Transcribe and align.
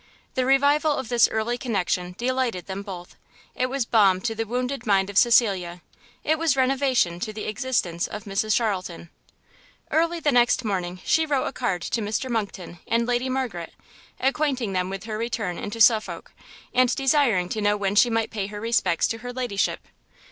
The 0.33 0.47
revival 0.47 0.93
of 0.95 1.09
this 1.09 1.27
early 1.29 1.59
connection 1.59 2.15
delighted 2.17 2.65
them 2.65 2.81
both, 2.81 3.15
it 3.53 3.67
was 3.67 3.85
balm 3.85 4.19
to 4.21 4.33
the 4.33 4.47
wounded 4.47 4.87
mind 4.87 5.11
of 5.11 5.17
Cecilia, 5.19 5.83
it 6.23 6.39
was 6.39 6.57
renovation 6.57 7.19
to 7.19 7.31
the 7.31 7.43
existence 7.43 8.07
of 8.07 8.23
Mrs 8.23 8.55
Charlton. 8.55 9.11
Early 9.91 10.19
the 10.19 10.31
next 10.31 10.65
morning 10.65 11.01
she 11.05 11.27
wrote 11.27 11.45
a 11.45 11.51
card 11.53 11.83
to 11.83 12.01
Mr 12.01 12.31
Monckton 12.31 12.79
and 12.87 13.05
Lady 13.05 13.29
Margaret, 13.29 13.73
acquainting 14.19 14.73
them 14.73 14.89
with 14.89 15.03
her 15.03 15.19
return 15.19 15.59
into 15.59 15.79
Suffolk, 15.79 16.31
and 16.73 16.95
desiring 16.95 17.47
to 17.49 17.61
know 17.61 17.77
when 17.77 17.93
she 17.93 18.09
might 18.09 18.31
pay 18.31 18.47
her 18.47 18.59
respects 18.59 19.07
to 19.09 19.19
her 19.19 19.31
Ladyship. 19.31 19.87